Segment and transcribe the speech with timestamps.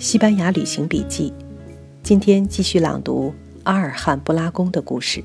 [0.00, 1.30] 西班牙旅行笔记，
[2.02, 3.34] 今天继续朗读
[3.64, 5.22] 阿尔汉布拉宫的故事。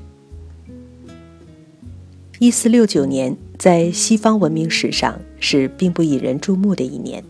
[2.38, 7.24] 一四六九年，在西方文明史上是并不引人注目的一年。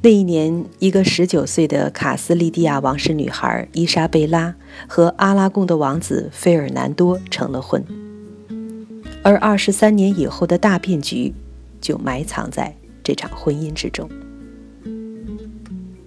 [0.00, 4.54] 那一年，一个十九岁的卡斯利蒂亚王室女孩伊莎贝拉
[4.86, 7.84] 和阿拉贡的王子费尔南多成了婚，
[9.24, 11.34] 而二十三年以后的大变局
[11.80, 14.08] 就埋藏在这场婚姻之中。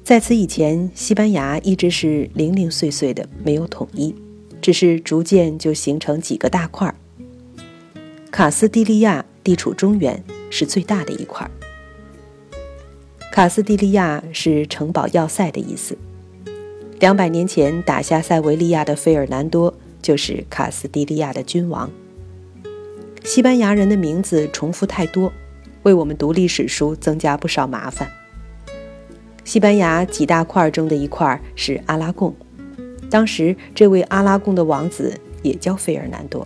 [0.08, 4.16] 在此以前，西班牙一直是零零碎碎的，没有统一，
[4.62, 6.96] 只是逐渐就形成几个大块儿。
[8.32, 11.52] 卡斯蒂利亚地处中原，是最大的一块儿。
[13.34, 15.98] 卡斯蒂利亚是城堡要塞的意思。
[17.02, 21.92] 两百年前打下塞维利亚的费尔南多就是卡斯蒂利亚的君王。
[23.26, 25.34] 西班牙人的名字重复太多，
[25.84, 28.10] 为我们读历史书增加不少麻烦。
[29.48, 32.36] 西班牙几大块中的一块是阿拉贡，
[33.10, 36.46] 当时这位阿拉贡的王子也叫费尔南多，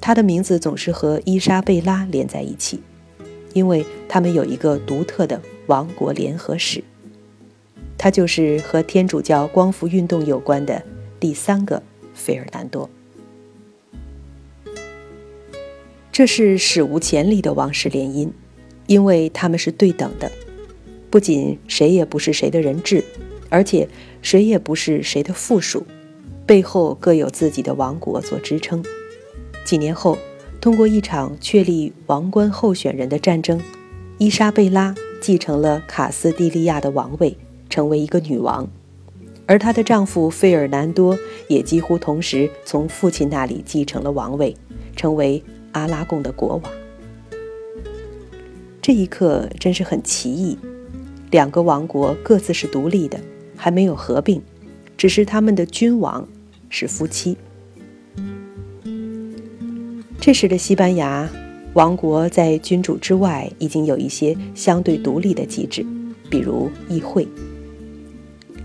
[0.00, 2.82] 他的名字总是和伊莎贝拉连在一起，
[3.52, 6.82] 因为他们有一个独特的王国联合史。
[7.96, 10.82] 他就是和天主教光复运动有关的
[11.20, 11.80] 第三个
[12.14, 12.90] 费尔南多。
[16.10, 18.28] 这是史无前例的王室联姻，
[18.88, 20.32] 因为他们是对等的。
[21.12, 23.04] 不仅谁也不是谁的人质，
[23.50, 23.86] 而且
[24.22, 25.86] 谁也不是谁的附属，
[26.46, 28.82] 背后各有自己的王国做支撑。
[29.62, 30.16] 几年后，
[30.58, 33.60] 通过一场确立王冠候选人的战争，
[34.16, 37.36] 伊莎贝拉继承了卡斯蒂利亚的王位，
[37.68, 38.66] 成为一个女王，
[39.44, 44.56] 而她的丈夫费尔南多也几乎同时从父亲那里继承了王位，
[44.96, 46.72] 成为阿拉贡的国王。
[48.80, 50.56] 这一刻真是很奇异。
[51.32, 53.18] 两个王国各自是独立的，
[53.56, 54.40] 还没有合并，
[54.98, 56.28] 只是他们的君王
[56.68, 57.36] 是夫妻。
[60.20, 61.26] 这时的西班牙
[61.72, 65.84] 王国在君主之外已经有一些相对独立的机制，
[66.28, 67.26] 比如议会。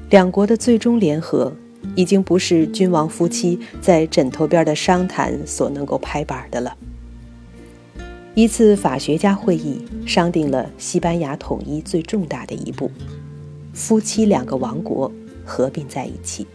[0.10, 1.54] 两国的最终联合
[1.96, 6.76] 已经不是君王夫妻在枕头边的商谈所能够拍板的了。
[8.38, 12.92] 一次法学家会议商定了西班牙统一最重大的一步：
[13.74, 15.12] 夫妻两个王国
[15.44, 16.46] 合并在一起。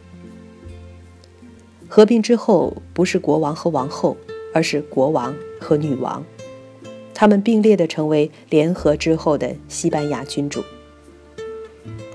[1.89, 4.17] 合并之后，不是国王和王后，
[4.55, 6.25] 而是国王和女王，
[7.13, 10.63] 他们并列的成为联合之后的西班牙君主。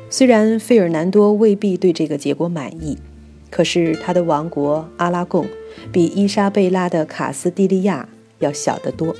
[0.09, 2.97] 虽然费尔南多未必对这个结果满意，
[3.51, 5.45] 可是他的王国阿拉贡
[5.91, 8.07] 比伊莎贝拉的卡斯蒂利亚
[8.39, 9.13] 要小得多。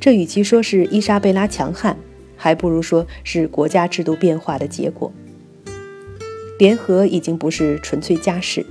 [0.00, 1.94] 这与其说是伊莎贝拉强悍，
[2.34, 5.12] 还不如说是国家制度变化的结果。
[6.58, 8.64] 联合已经不是纯粹家事，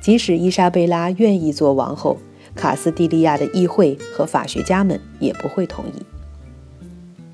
[0.00, 2.18] 即使伊莎贝拉愿意做王后，
[2.54, 6.02] 卡斯蒂利亚的议会和法学家们也不会同意。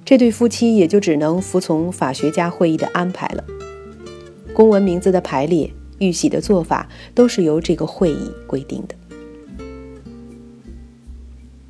[0.06, 3.44] 这对夫妻也就只能服从法学家会议的安排了。
[4.55, 8.94] 公文名字的排列、玉玺的做法，都是由这个会议规定的。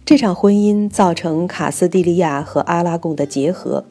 [0.07, 3.87] 这场婚姻造成卡斯蒂利亚和阿拉贡的结合，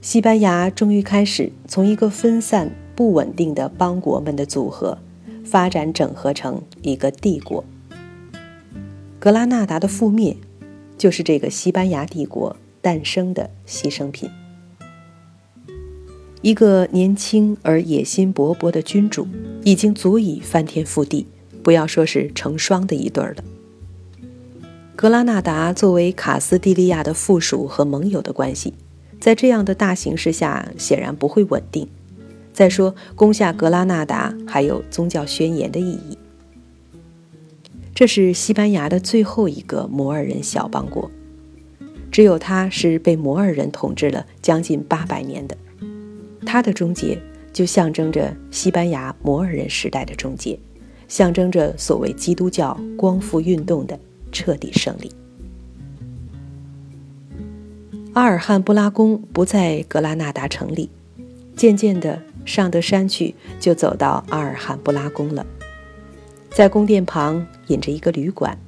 [0.00, 4.98] 西班牙终于开始从一个分散不稳定的邦国们的组合，
[5.44, 7.64] 发展整合成一个帝国。
[9.18, 10.36] 格拉纳达的覆灭，
[10.96, 14.30] 就是这个西班牙帝国诞生的牺牲品。
[16.40, 19.26] 一个年轻而野心勃勃的君主，
[19.64, 21.26] 已经足以翻天覆地，
[21.64, 23.42] 不要说是成双的一对儿了。
[24.98, 28.74] 格拉纳达作为卡斯蒂利亚的附属和盟友的关系，
[29.20, 31.88] 在这样的大形势下显然不会稳定。
[32.52, 36.18] 再说，攻下格拉纳达还有宗教宣言的意义。
[37.94, 41.08] 这是西班牙的最后一个摩尔人小邦国，
[42.10, 45.56] 只有它是被摩尔人统治了将近八百年的。
[46.44, 47.16] 它的终结
[47.52, 50.58] 就象征着西班牙摩尔人时代的终结，
[51.06, 53.96] 象征着所谓基督教光复运动的。
[54.32, 55.12] 彻底胜利。
[58.14, 60.90] 阿尔汉布拉宫不在格拉纳达城里，
[61.54, 65.46] 渐渐的上得山去，就走到阿尔汉布拉宫了。
[66.50, 68.58] 在宫殿旁引着一个旅馆，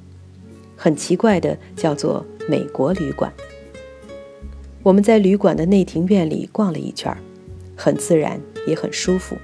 [0.77, 3.33] 很奇怪的叫做美国旅馆。
[4.85, 7.13] 我们在旅馆的内庭院里逛了一圈，
[7.75, 9.37] 很自然也很舒服，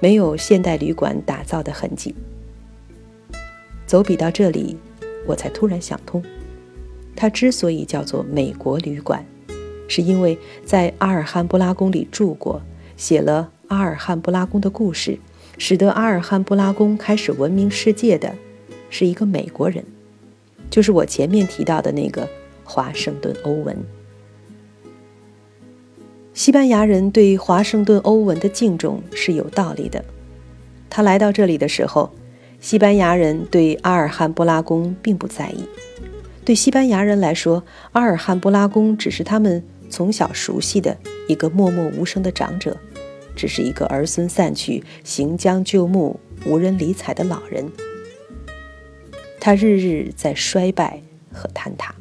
[0.00, 2.14] 没有现代旅馆打造的痕迹。
[3.86, 4.76] 走笔到这里。
[5.26, 6.22] 我才突然想通，
[7.14, 9.24] 它之所以叫做美国旅馆，
[9.88, 12.62] 是因为在阿尔汉布拉宫里住过、
[12.96, 15.18] 写了《阿尔汉布拉宫的故事，
[15.58, 18.34] 使得阿尔汉布拉宫开始闻名世界的，
[18.90, 19.84] 是一个美国人，
[20.70, 22.28] 就是我前面提到的那个
[22.64, 23.76] 华盛顿·欧文。
[26.34, 30.04] 西班牙人对华盛顿·欧文的敬重是有道理的。
[30.90, 32.12] 他来到这里的时候，
[32.60, 35.64] 西班牙人对阿尔汉布拉宫并不在意。
[36.44, 37.62] 对西班牙人来说，
[37.92, 40.96] 阿尔汉布拉宫只是他们从小熟悉的
[41.28, 42.76] 一个默默无声的长者，
[43.34, 47.70] 只是一个儿孙散去、行将就木、无人理睬的老人。
[49.40, 51.00] 他日日在衰败
[51.32, 51.94] 和坍塌。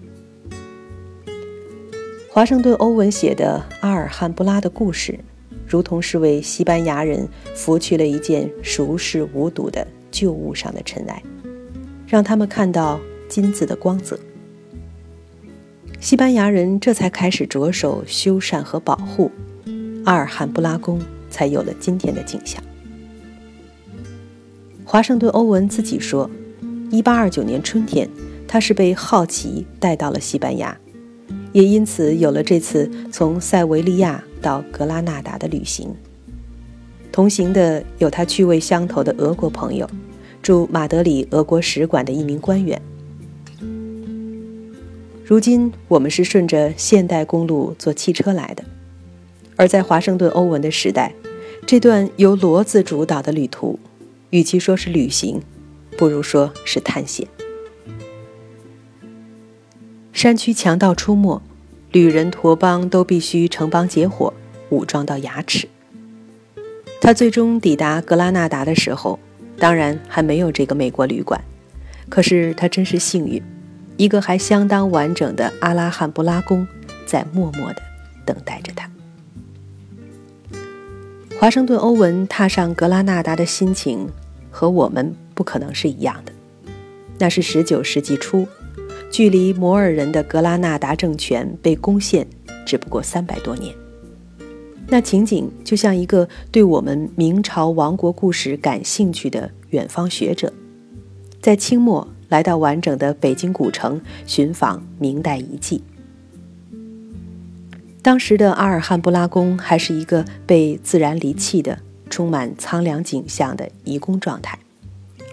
[2.29, 5.19] 华盛顿·欧文写的阿尔汉布拉的故事，
[5.67, 11.21] 如同是为西班牙人拂去了一件熟视无睹的旧物上的尘埃，
[12.07, 12.97] 让他们看到
[13.27, 14.17] 金子的光泽。
[15.99, 19.29] 西班牙人这才开始着手修缮和保护
[20.05, 22.63] 阿尔汉布拉宫，才有了今天的景象。
[24.85, 26.29] 华盛顿·欧文自己说
[26.91, 28.09] ，1829年春天，
[28.47, 30.77] 他是被好奇带到了西班牙。
[31.51, 35.93] 也因此有了这次从塞维利亚到格拉纳达的旅行。
[37.15, 39.89] 同行的有他趣味相投的俄国朋友，
[40.41, 42.81] 驻马德里俄国使馆的一名官员。
[45.23, 48.65] 如今我们是顺着现代公路坐汽车来的，
[49.55, 51.13] 而在华盛顿欧文的时代，
[51.65, 53.79] 这段由骡子主导的旅途，
[54.31, 55.41] 与其说是旅行，
[55.97, 57.25] 不如说是探险。
[60.11, 61.41] 山区强盗出没，
[61.93, 64.33] 旅人驼帮都必须成帮结伙，
[64.69, 65.69] 武装到牙齿。
[67.01, 69.19] 他最终抵达格拉纳达的时候，
[69.57, 71.39] 当然还没有这个美国旅馆。
[72.09, 73.41] 可是他真是幸运，
[73.97, 76.67] 一个还相当完整的阿拉汉布拉宫
[77.05, 77.81] 在默默地
[78.25, 78.89] 等待着他。
[81.39, 84.07] 华盛顿·欧文踏上格拉纳达的心情
[84.49, 86.31] 和我们不可能是一样的。
[87.19, 88.47] 那是19世纪初。
[89.11, 92.27] 距离摩尔人的格拉纳达政权被攻陷，
[92.65, 93.73] 只不过三百多年。
[94.87, 100.53] 那情景就像一个对我们明朝亡国故事感兴趣的远方学者，
[101.41, 105.83] 在清末来到完整的北京古城寻访明代遗迹。
[108.01, 111.79] 当时的阿尔汉布拉宫还是一个被自然离弃的、
[112.09, 114.59] 充满苍凉景象的遗宫状态。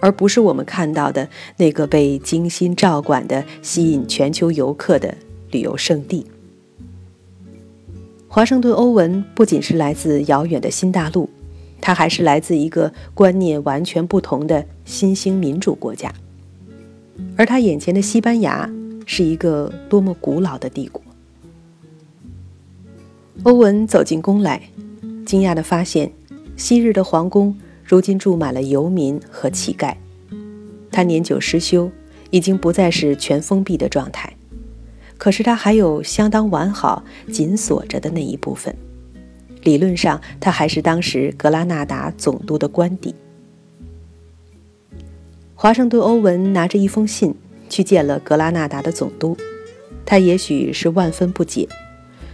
[0.01, 5.15] 而不是我们看到的那个被精心照管的、吸引全球游客的
[5.51, 6.25] 旅游胜地。
[8.35, 11.29] 华盛顿·欧文不仅是来自遥远的新大陆，
[11.79, 16.11] 他还是来自一个观念完全不同的新兴民主国家。
[17.37, 18.67] 而他眼前的西班牙
[19.05, 20.99] 是一个多么古老的帝国！
[23.43, 24.63] 欧文走进宫来，
[25.27, 26.11] 惊讶地发现，
[26.57, 27.55] 昔日的皇宫。
[27.85, 29.93] 如今住满了游民和乞丐，
[30.91, 31.91] 他年久失修，
[32.31, 34.33] 已经不再是全封闭的状态。
[35.23, 38.75] 可是他还有相当完好、紧锁着的那一部分。
[39.61, 43.15] 理论上，他还是当时格拉纳达总督的官邸。
[45.55, 47.33] 华盛顿·欧文拿着一封信
[47.69, 49.37] 去见了格拉纳达的总督，
[50.05, 51.69] 他也许是万分不解：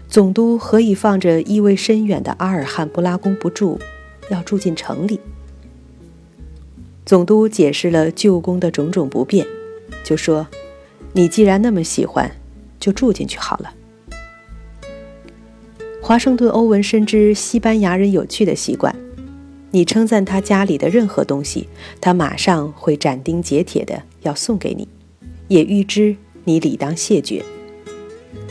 [0.07, 3.79] 总督何以放着意味深远的阿尔汉布拉宫不住，
[4.31, 5.19] 要住进城里？
[7.05, 9.45] 总督解释了旧宫的种种不便，
[10.03, 10.47] 就说
[11.13, 12.31] ：“你既然那么喜欢，
[12.79, 13.73] 就住进去好了。”
[16.01, 18.95] 华盛顿·欧文深知西班牙人有趣的习惯：
[19.69, 21.67] 你称赞他家里的任何东西，
[22.01, 24.87] 他马上会斩钉截铁的要送给你，
[25.47, 27.43] 也预知你理当谢绝。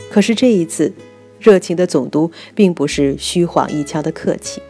[0.09, 0.93] 可是这一次，
[1.39, 4.61] 热情的总督并不是虚晃一枪的客气。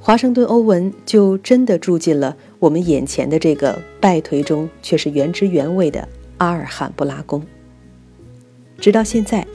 [0.00, 7.44] 华盛顿·欧文就真的住进了我们眼前的这个败颓中却是原汁原味的阿尔罕布拉宫。
[8.80, 9.46] 直到现在，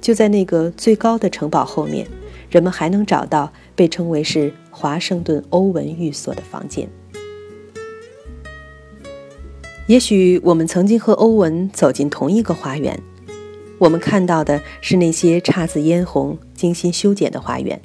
[0.00, 2.06] 就在那个最高的城堡后面，
[2.50, 6.88] 人们还能找到被称为是华盛顿·欧文寓所的房间。
[9.86, 13.00] 也许我们曾经和欧文走进同一个花园，
[13.78, 17.80] 我们看到的是那些姹紫嫣红、精心修剪的花园，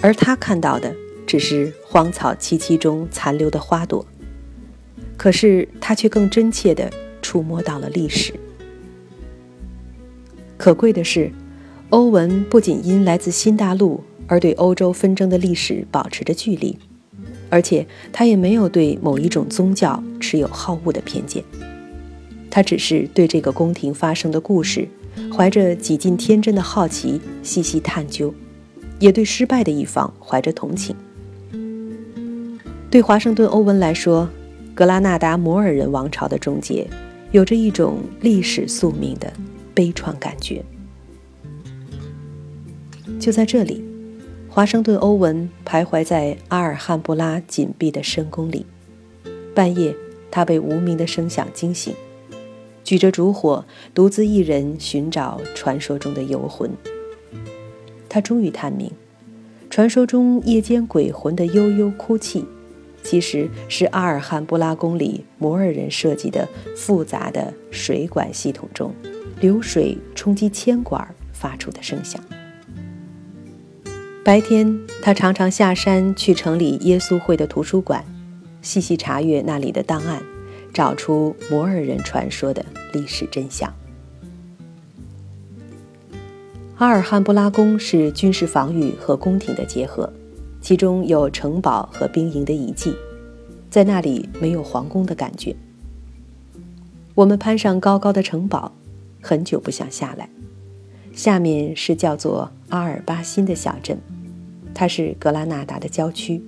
[0.00, 0.94] 而他看到的。
[1.26, 4.06] 只是荒草萋萋中残留的花朵，
[5.16, 6.88] 可是他却更真切地
[7.20, 8.32] 触摸到了历史。
[10.56, 11.30] 可贵的是，
[11.90, 16.76] 欧文不仅因来自新大陆而对欧洲纷争的历史保持着距离，
[17.50, 21.44] 而且他也没有对某一种宗教持有好恶的偏见。
[22.50, 24.88] 他只是对这个宫廷发生的故事，
[25.30, 28.32] 怀着几近天真的好奇细细探究。
[28.98, 30.96] 也对失败的一方怀着同情。
[32.90, 34.26] 对华盛顿·欧文来说，
[34.74, 36.88] 格拉纳达摩尔人王朝的终结，
[37.30, 39.30] 有着一种历史宿命的
[39.76, 40.64] 悲怆感觉。
[43.20, 43.84] 就在这里，
[44.48, 48.64] 华盛顿·欧文徘徊在阿尔汉布拉紧闭的深宫里。
[49.54, 49.94] 半夜，
[50.30, 51.94] 他被无名的声响惊醒，
[52.82, 53.64] 举着烛火，
[53.94, 56.70] 独自一人寻找传说中的游魂。
[58.08, 58.90] 他终于探明，
[59.68, 62.44] 传说中夜间鬼魂的悠悠哭泣，
[63.02, 68.94] 其实是阿尔汉布拉宫里摩尔人设计的复杂的水管系统中，
[69.40, 72.22] 流水冲击铅管发出的声响。
[74.24, 78.04] 白天，他常常下山去城里耶稣会的图书馆，
[78.60, 80.20] 细细查阅那里的档案，
[80.72, 83.72] 找出摩尔人传说的历史真相。
[86.78, 90.12] 阿尔汉布拉宫是军事防御和宫廷的结合，
[90.60, 92.94] 其中有城堡和兵营的遗迹，
[93.70, 95.54] 在那里没有皇宫的感觉。
[97.14, 98.72] 我们攀上高高的城堡，
[99.26, 100.30] 很久不想下来。
[101.12, 103.98] 下面是叫做阿尔巴辛的小镇。
[104.72, 106.40] 它是格拉纳达的郊区，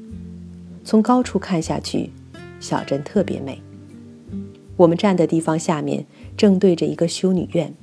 [0.84, 2.10] 从高处看下去，
[2.60, 3.60] 小镇特别美。
[4.76, 6.06] 我们站的地方下面
[6.36, 7.74] 正对着一个修女院，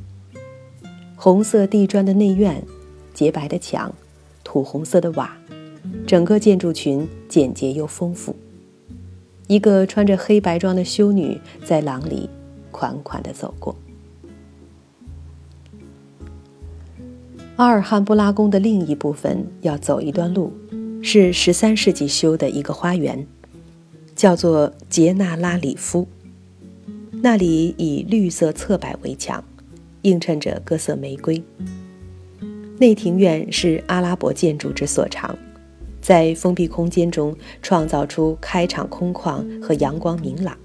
[1.17, 2.63] 红色地砖的内院，
[3.13, 3.93] 洁白的墙，
[4.45, 5.35] 土红色的瓦，
[6.07, 8.33] 整个建筑群简洁又丰富。
[9.47, 12.29] 一个穿着黑白装的修女在廊里
[12.71, 13.75] 款款地走过。
[17.57, 20.51] 阿尔汉布拉宫的另一部分要走一段路，
[21.01, 23.25] 是十三世纪修的一个花园，
[24.13, 26.05] 叫做杰纳拉里夫。
[27.23, 29.41] 那里以绿色侧柏围墙，
[30.01, 31.41] 映衬着各色玫瑰。
[32.77, 35.33] 内庭院是阿拉伯建筑之所长，
[36.01, 40.57] 在封闭空间中创造出开敞空旷和阳光明朗。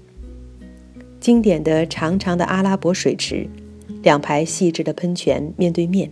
[1.21, 3.47] 经典的长长的阿拉伯水池，
[4.03, 6.11] 两排细致的喷泉面对面。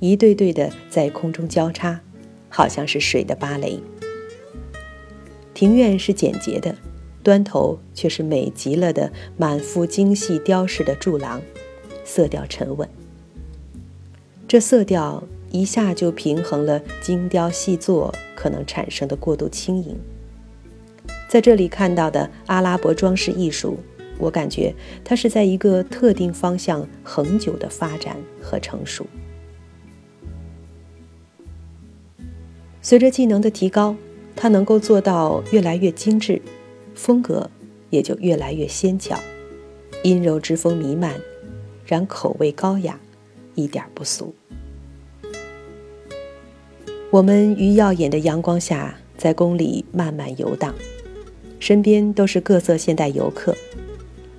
[0.00, 2.00] 一对对的在空中交叉，
[2.48, 3.80] 好像是水的芭蕾。
[5.54, 6.74] 庭院是简洁的，
[7.22, 11.42] 端头却是美极了的满幅精细雕饰的柱廊，
[12.04, 12.88] 色调沉稳。
[14.46, 19.98] 这色调一下就平衡了精雕细作可能产生的过度轻盈。
[21.28, 23.76] 在这里看到的阿拉伯装饰艺术，
[24.16, 24.72] 我感觉
[25.04, 29.04] 它是在一个特定方向恒久的发展和成熟。
[32.88, 33.94] 随着技能的提高，
[34.34, 36.40] 它能够做到越来越精致，
[36.94, 37.50] 风格
[37.90, 39.20] 也就越来越纤巧，
[40.02, 41.12] 阴柔之风弥漫，
[41.84, 42.98] 然口味高雅，
[43.54, 44.34] 一点不俗。
[47.10, 50.74] 我们于耀眼的阳光下，在宫里慢慢游荡，
[51.58, 53.54] 身边都是各色现代游客。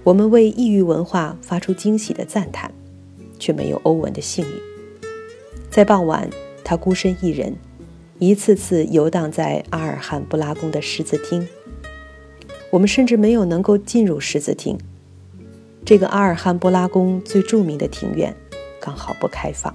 [0.04, 2.74] 我们为异域文化发出惊喜的赞叹，
[3.38, 4.52] 却没有欧文的幸运。
[5.70, 6.28] 在傍晚，
[6.64, 7.56] 他孤身一人。
[8.20, 11.48] 一次次游荡在阿尔汉布拉宫的狮子厅，
[12.70, 14.78] 我们甚至没有能够进入狮子厅。
[15.86, 18.36] 这个阿尔汉布拉宫最著名的庭院
[18.82, 19.74] 刚好不开放。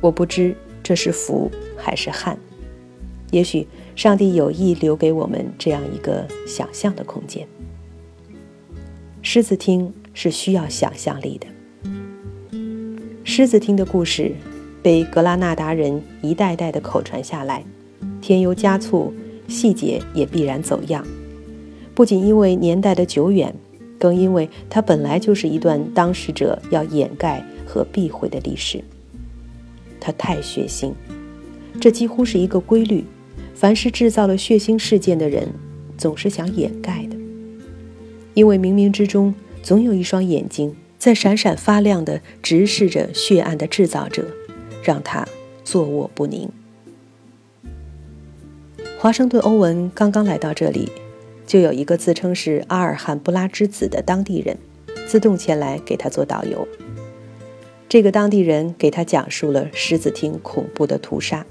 [0.00, 2.38] 我不知这是福还是憾，
[3.30, 7.46] 也许上帝有意留给我们这样一个想象的空间。
[9.20, 11.46] 狮子厅是需要想象力的。
[13.22, 14.32] 狮子厅的故事。
[14.88, 17.62] 被格拉纳达人一代代的口传下来，
[18.22, 19.12] 添油加醋，
[19.46, 21.06] 细节也必然走样。
[21.94, 23.54] 不仅因为年代的久远，
[23.98, 28.82] 更因为它本来就是一段当事者要掩盖和避讳的历史。
[30.00, 30.92] 它太血腥，
[31.78, 33.04] 这几乎是一个规律。
[33.54, 35.50] 凡是制造了血腥事件的人，
[35.98, 37.16] 总是想掩盖的，
[38.32, 44.24] 因为冥冥之中总有一双眼睛在闪闪发亮的直视着血案的制造者。
[44.82, 45.26] 让他
[45.64, 46.50] 坐卧不宁。
[48.98, 50.90] 华盛顿·欧文刚刚来到这里，
[51.46, 54.58] 就有一个自称是阿尔汉布拉之子的当地人，
[55.06, 56.66] 自动前来给他做导游。
[57.88, 61.46] 这个当地人给他讲述了狮子厅恐怖的屠杀。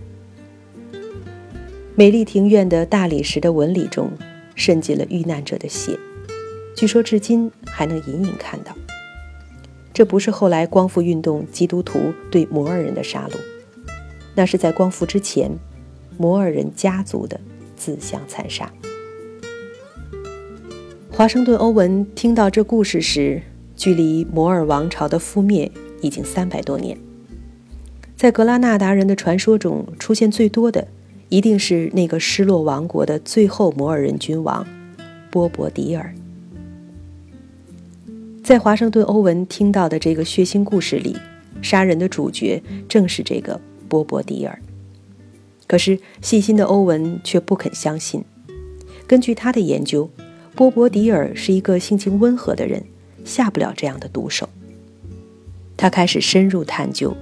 [1.96, 4.12] 美丽庭院的大理石的纹理中
[4.54, 5.98] 渗进了遇难者的血，
[6.76, 8.76] 据说至今还能隐隐看到。
[9.98, 13.38] 这不是后来光复运动基督徒对摩尔人的杀戮，
[14.36, 15.50] 那是在光复之前，
[16.20, 17.40] 摩尔人家族的
[17.76, 18.72] 自相残杀。
[21.10, 23.42] 华盛顿·欧文听到这故事时，
[23.76, 25.72] 距离摩尔王朝的覆灭
[26.04, 26.96] 已经三百多年。
[28.16, 30.88] 在格拉纳达人的传说中出现最多的，
[31.30, 34.64] 一定是那个失落王国的最后摩尔人君王
[35.32, 36.14] 波伯迪尔。
[38.48, 41.18] 在华盛顿·欧文听到的这个血腥故事里，
[41.62, 44.58] 杀人的主角正是这个波伯迪尔。
[45.68, 48.24] 可是细心的欧文却不肯相信。
[49.06, 50.10] 根据他的研究，
[50.56, 52.82] 波伯迪尔是一个性情温和的人，
[53.26, 54.48] 下不了这样的毒手。
[55.76, 57.14] 他开始深入探究，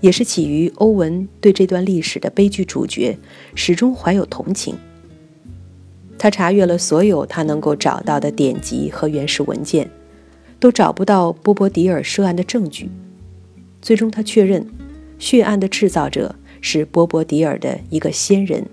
[0.00, 3.16] 也是起于欧文对这段历史的悲剧主角
[3.54, 4.76] 始终怀有同情。
[6.18, 9.88] 他查阅了所有他能够找到的典籍和原始文件，
[10.64, 12.88] 都找不到波伯迪尔涉案的证据。
[13.82, 14.66] 最终，他确认
[15.18, 18.64] 血案的制造者是波伯迪尔的一个先人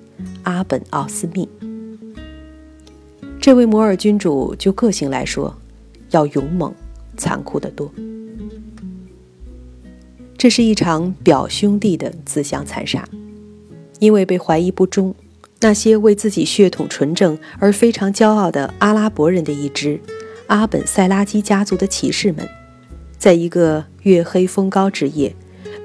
[0.43, 1.49] 阿本奥斯密。
[3.41, 5.53] 这位摩尔君主就个性来说，
[6.11, 6.73] 要勇猛、
[7.17, 7.91] 残酷得多。
[10.37, 13.05] 这是一场表兄弟的自相残杀，
[13.99, 15.13] 因为被怀疑不忠，
[15.59, 19.99] 那些为自己血统纯正而非常骄傲的阿拉伯人的一支
[20.51, 22.45] 阿本塞拉基家族的骑士们，
[23.17, 25.33] 在一个月黑风高之夜，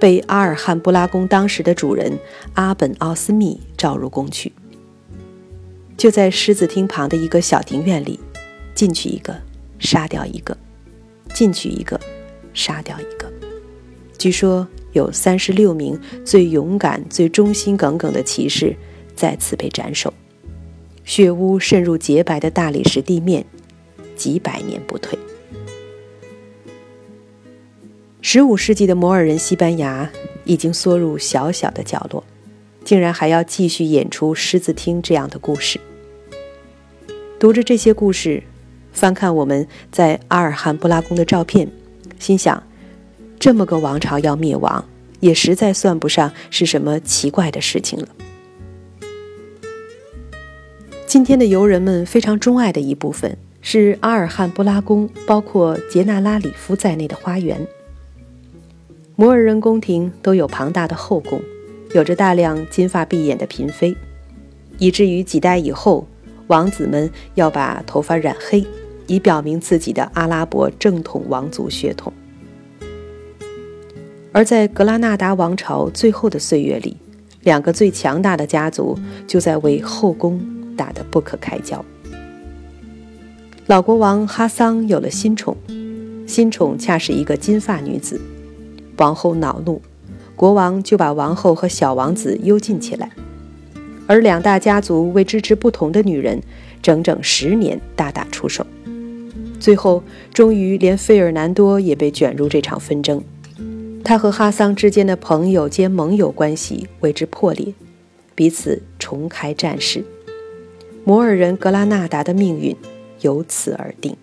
[0.00, 2.18] 被阿尔汉布拉宫当时的主人
[2.54, 4.52] 阿本奥斯密召入宫去。
[5.96, 8.18] 就在狮子厅旁的一个小庭院里，
[8.74, 9.40] 进去一个，
[9.78, 10.52] 杀掉一个；
[11.32, 12.00] 进去一个，
[12.52, 13.32] 杀掉一个。
[14.18, 18.74] 据说有三十六名最勇敢、最忠心耿耿的骑士
[19.14, 20.12] 在此被斩首，
[21.04, 23.46] 血污渗入洁白的大理石地面，
[24.16, 25.18] 几百年不退。
[28.20, 30.10] 十五世纪的摩尔人西班牙
[30.44, 32.24] 已经缩入小小的角落。
[32.84, 35.80] 竟然还要继续演出狮子厅这样的故事。
[37.36, 38.44] 读着这些故事，
[38.92, 41.68] 翻看我们在阿尔汉布拉宫的照片，
[42.20, 42.62] 心想：
[43.40, 48.08] 这么个王朝要灭亡，也实在算不上是什么奇怪的事情了。
[51.08, 53.36] 今天的游人们非常钟爱的一部分
[53.68, 57.66] 是阿尔汉布拉宫，包括杰纳拉里夫在内的花园。
[59.16, 61.42] 摩尔人宫廷都有庞大的后宫。
[61.92, 63.96] 有着大量金发碧眼的嫔妃，
[64.78, 66.06] 以至于几代以后，
[66.46, 68.64] 王子们要把头发染黑，
[69.08, 72.12] 以表明自己的阿拉伯正统王族血统。
[74.30, 76.96] 而在格拉纳达王朝最后的岁月里，
[77.42, 80.40] 两个最强大的家族就在为后宫
[80.76, 81.84] 打得不可开交。
[83.66, 85.56] 老国王哈桑有了新宠，
[86.24, 88.20] 新宠恰是一个金发女子，
[88.98, 89.82] 王后恼怒。
[90.36, 93.10] 国王就把王后和小王子幽禁起来，
[94.06, 96.40] 而两大家族为支持不同的女人，
[96.80, 98.64] 整整十年大打出手，
[99.58, 100.00] 最后
[100.32, 103.20] 终于连费尔南多也被卷入这场纷争，
[104.04, 107.74] 他和哈桑之间的朋友兼盟友关系为之破裂，
[108.36, 110.04] 彼此重开战事，
[111.02, 112.76] 摩尔人格拉纳达的命运
[113.20, 114.16] 由此而定。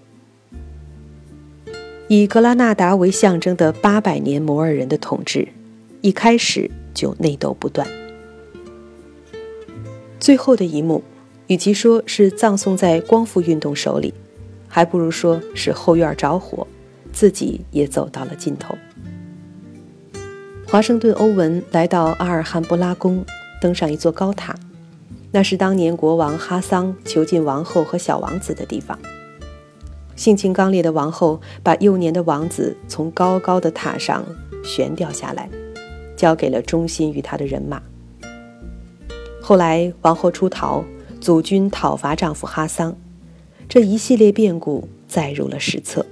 [2.08, 5.47] 以格拉纳达为象征的八百年摩尔人的统治。
[6.01, 7.88] 一开始就内斗不断，
[10.19, 11.01] 最后的一幕，
[11.47, 14.13] 与其说是葬送在光复运动手里，
[14.67, 16.67] 还不如说是后院着火，
[17.13, 18.77] 自己也走到了尽头。
[20.67, 23.23] 华盛顿·欧文来到阿尔汉布拉宫，
[23.62, 24.53] 登上一座高塔，
[25.34, 28.98] 那是当年国王哈桑囚禁王后和小王子的地方。
[30.15, 34.24] 性情刚烈的王后把幼年的王子从高高的塔上
[34.63, 35.50] 悬吊下来。
[36.15, 37.82] 交给了忠心于他的人马。
[39.41, 40.82] 后来王后出逃，
[41.19, 42.96] 祖军讨伐丈夫哈桑，
[43.67, 46.06] 这一系列变故载入了史册。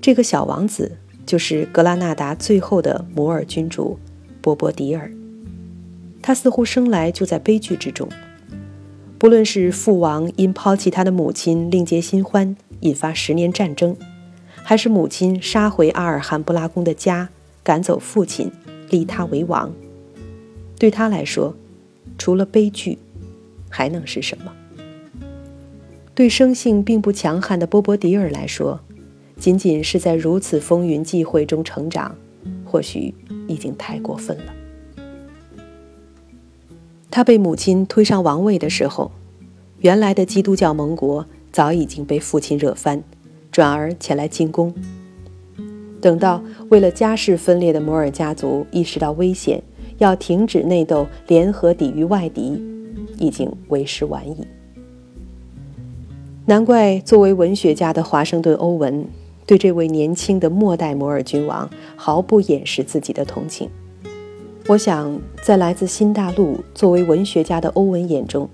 [0.00, 3.98] 这个小王子就是格拉纳达最后的摩尔君主
[4.40, 5.12] 波波迪尔。
[6.22, 8.08] 他似乎生来就在悲剧之中，
[9.18, 13.96] 不论是父王因抛弃他的母亲另结新欢，引发十年战争，
[14.62, 17.28] 还是母亲杀回阿尔汉布拉宫的家。
[17.62, 18.50] 赶走父亲，
[18.88, 19.70] 立他为王。
[20.78, 21.54] 对他来说，
[22.16, 22.98] 除了悲剧，
[23.68, 24.50] 还能是什么？
[26.14, 28.80] 对生性并不强悍的波波迪尔来说，
[29.36, 32.16] 仅仅是在如此风云际会中成长，
[32.64, 33.14] 或许
[33.46, 34.54] 已经太过分了。
[37.10, 39.10] 他被母亲推上王位的时候，
[39.80, 43.02] 原来的基督教盟国早已经被父亲惹翻，
[43.50, 44.72] 转而前来进攻。
[46.00, 49.62] 等到为了家世分裂的摩尔家族意识到危险，
[49.98, 52.62] 要停止内斗，联合抵御外敌，
[53.18, 54.46] 已经为时晚矣。
[56.46, 59.04] 难怪作为文学家的华盛顿·欧文
[59.46, 63.68] 对这位年轻的末代摩尔君王毫不掩饰自己的同情。
[64.70, 68.48] 我想，在来自新大陆作为文学家的欧文眼中，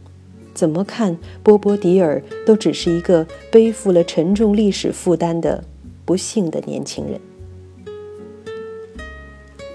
[0.55, 5.63] 怎么看波波迪尔都只是一个背负了沉重历史负担的
[6.07, 7.21] 不幸的年轻人。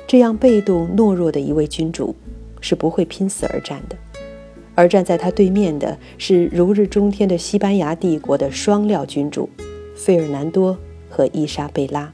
[0.08, 2.15] 这样被动懦弱的一位君主，
[2.60, 3.95] 是不会拼死而战的。
[4.73, 9.47] 而站在他对面的是如日中天的西班牙帝国的双料君主，
[9.95, 10.75] 费尔南多
[11.08, 12.12] 和伊莎贝拉。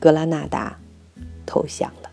[0.00, 0.78] 格拉纳达
[1.44, 2.03] 投降了。